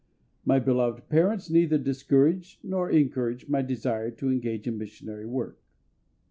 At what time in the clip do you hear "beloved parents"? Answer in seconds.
0.57-1.51